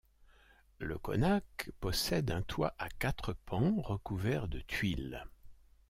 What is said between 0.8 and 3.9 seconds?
konak possède un toit à quatre pans